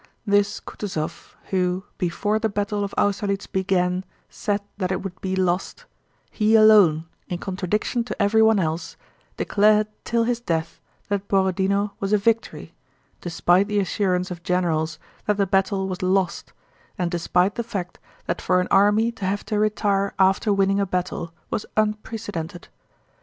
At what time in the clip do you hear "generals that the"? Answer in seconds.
14.41-15.45